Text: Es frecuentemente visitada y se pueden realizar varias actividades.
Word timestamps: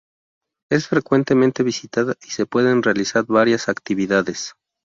Es 0.71 0.87
frecuentemente 0.87 1.61
visitada 1.61 2.15
y 2.27 2.31
se 2.31 2.47
pueden 2.47 2.81
realizar 2.81 3.23
varias 3.27 3.69
actividades. 3.69 4.55